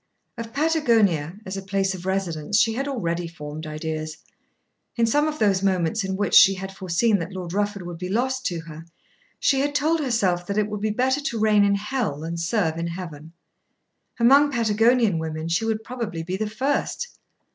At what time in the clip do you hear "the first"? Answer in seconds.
16.35-17.19